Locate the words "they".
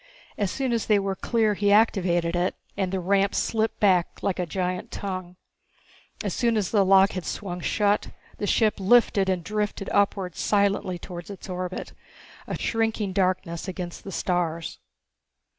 0.87-0.97